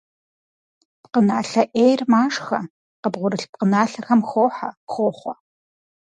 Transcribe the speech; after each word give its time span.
Пкъыналъэ 1.01 1.63
«Ӏейр» 1.73 2.01
машхэ, 2.11 2.59
къыбгъурылъ 3.01 3.45
пкъыналъэхэм 3.51 4.21
хохьэ, 4.29 4.69
хохъуэ. 4.91 5.33